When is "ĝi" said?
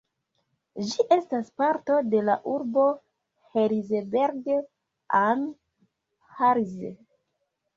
0.91-1.03